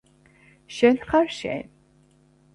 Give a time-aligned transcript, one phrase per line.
[0.77, 1.61] შენ ხარ შენ